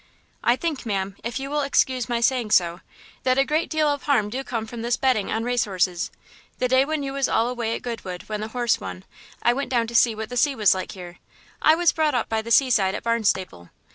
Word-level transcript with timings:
"I 0.43 0.55
think, 0.55 0.83
ma'am, 0.83 1.15
if 1.23 1.39
you 1.39 1.51
will 1.51 1.61
excuse 1.61 2.09
my 2.09 2.21
saying 2.21 2.49
so, 2.49 2.81
that 3.21 3.37
a 3.37 3.45
great 3.45 3.69
deal 3.69 3.87
of 3.87 4.01
harm 4.01 4.31
do 4.31 4.43
come 4.43 4.65
from 4.65 4.81
this 4.81 4.97
betting 4.97 5.31
on 5.31 5.43
race 5.43 5.65
horses. 5.65 6.09
The 6.57 6.67
day 6.67 6.83
when 6.85 7.03
you 7.03 7.13
was 7.13 7.29
all 7.29 7.47
away 7.47 7.75
at 7.75 7.83
Goodwood 7.83 8.23
when 8.23 8.41
the 8.41 8.47
horse 8.47 8.79
won, 8.79 9.03
I 9.43 9.53
went 9.53 9.69
down 9.69 9.85
to 9.85 9.95
see 9.95 10.15
what 10.15 10.29
the 10.29 10.37
sea 10.37 10.55
was 10.55 10.73
like 10.73 10.93
here. 10.93 11.19
I 11.61 11.75
was 11.75 11.91
brought 11.91 12.15
up 12.15 12.29
by 12.29 12.41
the 12.41 12.49
seaside 12.49 12.95
at 12.95 13.03
Barnstaple. 13.03 13.69